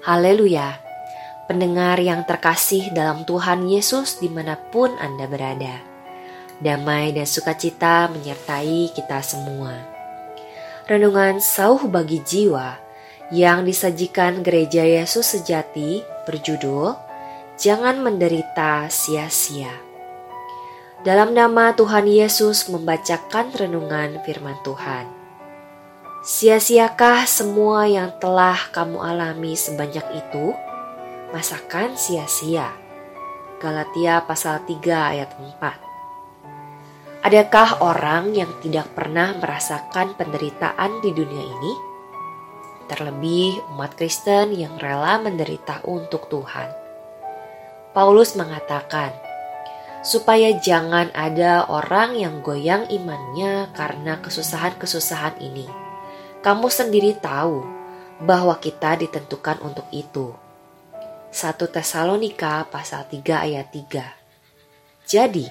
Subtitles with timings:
[0.00, 0.80] Haleluya!
[1.44, 5.76] Pendengar yang terkasih dalam Tuhan Yesus di mana pun Anda berada.
[6.56, 9.76] Damai dan sukacita menyertai kita semua.
[10.88, 12.80] Renungan sauh bagi jiwa
[13.28, 16.96] yang disajikan gereja Yesus sejati berjudul
[17.60, 19.76] Jangan Menderita Sia-sia.
[21.04, 25.19] Dalam nama Tuhan Yesus membacakan renungan firman Tuhan.
[26.20, 30.52] Sia-siakah semua yang telah kamu alami sebanyak itu?
[31.32, 32.76] Masakan sia-sia.
[33.56, 37.24] Galatia pasal 3 ayat 4.
[37.24, 41.72] Adakah orang yang tidak pernah merasakan penderitaan di dunia ini?
[42.92, 46.68] Terlebih umat Kristen yang rela menderita untuk Tuhan.
[47.96, 49.16] Paulus mengatakan,
[50.04, 55.88] supaya jangan ada orang yang goyang imannya karena kesusahan-kesusahan ini
[56.40, 57.60] kamu sendiri tahu
[58.24, 60.32] bahwa kita ditentukan untuk itu.
[61.28, 64.08] 1 Tesalonika pasal 3 ayat 3.
[65.04, 65.44] Jadi,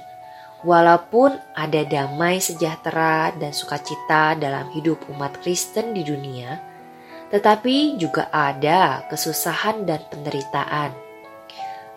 [0.66, 6.58] walaupun ada damai sejahtera dan sukacita dalam hidup umat Kristen di dunia,
[7.30, 10.90] tetapi juga ada kesusahan dan penderitaan.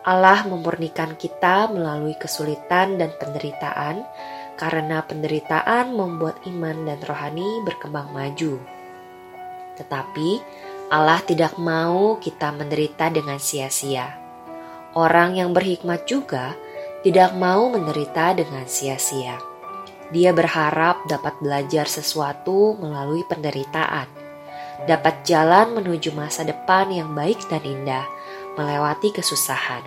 [0.05, 4.05] Allah memurnikan kita melalui kesulitan dan penderitaan,
[4.61, 8.82] karena penderitaan membuat iman dan rohani berkembang maju.
[9.79, 10.31] Tetapi
[10.93, 14.13] Allah tidak mau kita menderita dengan sia-sia.
[14.93, 16.53] Orang yang berhikmat juga
[17.01, 19.41] tidak mau menderita dengan sia-sia.
[20.13, 24.05] Dia berharap dapat belajar sesuatu melalui penderitaan,
[24.85, 28.05] dapat jalan menuju masa depan yang baik dan indah,
[28.61, 29.81] melewati kesusahan.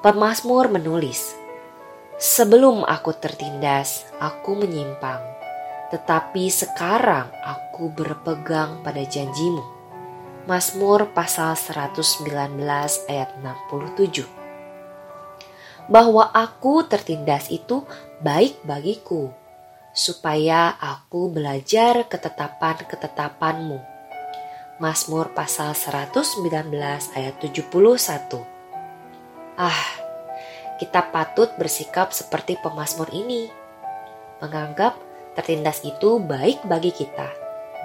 [0.00, 1.36] Pemazmur menulis,
[2.16, 5.20] "Sebelum aku tertindas, aku menyimpang,
[5.90, 9.62] tetapi sekarang aku berpegang pada janjimu.
[10.48, 12.26] Mazmur pasal 119
[13.06, 14.24] ayat 67
[15.90, 17.84] Bahwa aku tertindas itu
[18.22, 19.34] baik bagiku,
[19.90, 23.82] supaya aku belajar ketetapan-ketetapanmu.
[24.80, 26.46] Mazmur pasal 119
[27.12, 28.40] ayat 71
[29.60, 29.86] Ah,
[30.80, 33.52] kita patut bersikap seperti pemazmur ini.
[34.40, 34.96] Menganggap
[35.34, 37.30] tertindas itu baik bagi kita.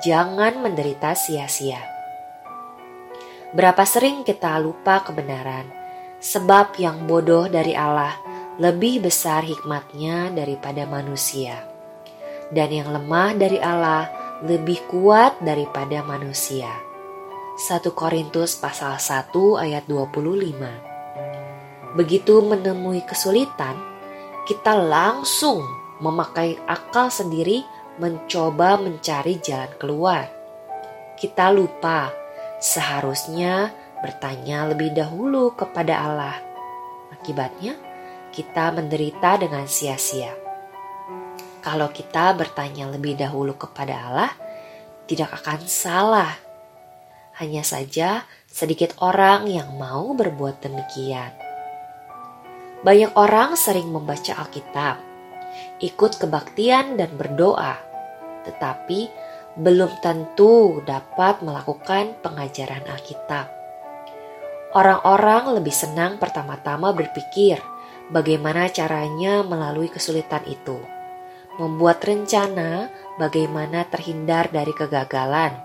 [0.04, 1.80] Jangan menderita sia-sia.
[3.56, 5.72] Berapa sering kita lupa kebenaran,
[6.20, 8.12] sebab yang bodoh dari Allah
[8.60, 11.64] lebih besar hikmatnya daripada manusia,
[12.52, 14.12] dan yang lemah dari Allah
[14.44, 16.68] lebih kuat daripada manusia.
[17.56, 19.32] 1 Korintus pasal 1
[19.64, 23.80] ayat 25 Begitu menemui kesulitan,
[24.44, 25.64] kita langsung
[26.00, 27.64] memakai akal sendiri
[27.96, 30.28] mencoba mencari jalan keluar.
[31.16, 32.12] Kita lupa
[32.60, 33.72] seharusnya
[34.04, 36.38] bertanya lebih dahulu kepada Allah.
[37.16, 37.80] Akibatnya,
[38.36, 40.36] kita menderita dengan sia-sia.
[41.64, 44.32] Kalau kita bertanya lebih dahulu kepada Allah,
[45.08, 46.36] tidak akan salah.
[47.40, 51.32] Hanya saja sedikit orang yang mau berbuat demikian.
[52.86, 55.15] Banyak orang sering membaca Alkitab,
[55.80, 57.76] ikut kebaktian dan berdoa,
[58.48, 59.12] tetapi
[59.56, 63.48] belum tentu dapat melakukan pengajaran Alkitab.
[64.76, 67.64] Orang-orang lebih senang pertama-tama berpikir
[68.12, 70.76] bagaimana caranya melalui kesulitan itu,
[71.56, 75.56] membuat rencana bagaimana terhindar dari kegagalan,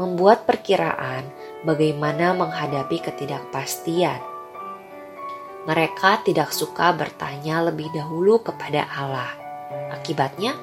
[0.00, 1.28] membuat perkiraan
[1.68, 4.35] bagaimana menghadapi ketidakpastian
[5.66, 9.34] mereka tidak suka bertanya lebih dahulu kepada Allah.
[9.90, 10.54] Akibatnya,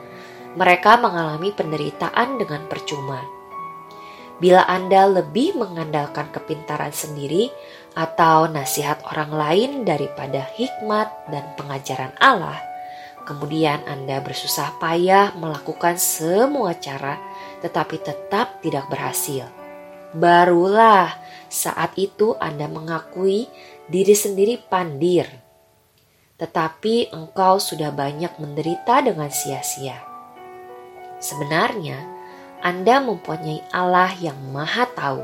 [0.55, 3.19] mereka mengalami penderitaan dengan percuma.
[4.39, 7.51] Bila Anda lebih mengandalkan kepintaran sendiri
[7.93, 12.57] atau nasihat orang lain daripada hikmat dan pengajaran Allah,
[13.27, 17.19] kemudian Anda bersusah payah melakukan semua cara,
[17.61, 19.62] tetapi tetap tidak berhasil.
[20.13, 21.09] Barulah
[21.49, 23.49] saat itu Anda mengakui
[23.89, 25.25] diri sendiri pandir,
[26.37, 29.97] tetapi engkau sudah banyak menderita dengan sia-sia.
[31.17, 31.97] Sebenarnya,
[32.61, 35.23] Anda mempunyai Allah yang Maha Tahu,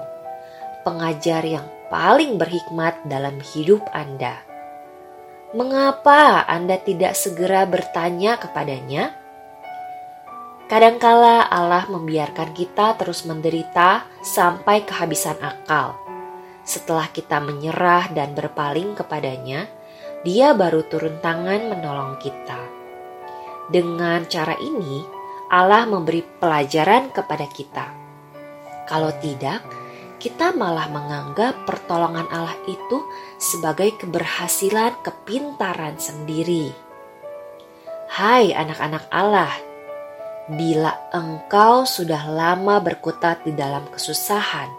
[0.81, 4.41] pengajar yang paling berhikmat dalam hidup Anda.
[5.53, 9.18] Mengapa Anda tidak segera bertanya kepadanya?
[10.69, 15.97] Kadangkala Allah membiarkan kita terus menderita sampai kehabisan akal
[16.69, 19.65] setelah kita menyerah dan berpaling kepadanya,
[20.21, 22.61] Dia baru turun tangan menolong kita.
[23.73, 25.01] Dengan cara ini,
[25.49, 27.89] Allah memberi pelajaran kepada kita.
[28.85, 29.65] Kalau tidak,
[30.21, 33.01] kita malah menganggap pertolongan Allah itu
[33.41, 36.69] sebagai keberhasilan kepintaran sendiri.
[38.13, 39.53] Hai anak-anak Allah,
[40.49, 44.69] bila engkau sudah lama berkutat di dalam kesusahan,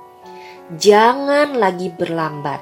[0.75, 2.59] jangan lagi berlambat.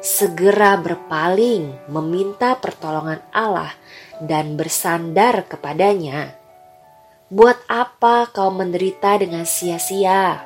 [0.00, 3.76] Segera berpaling, meminta pertolongan Allah,
[4.24, 6.32] dan bersandar kepadanya.
[7.28, 10.40] Buat apa kau menderita dengan sia-sia?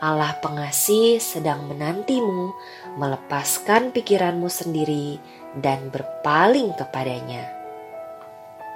[0.00, 2.52] Allah pengasih sedang menantimu
[2.96, 5.20] melepaskan pikiranmu sendiri
[5.60, 7.59] dan berpaling kepadanya.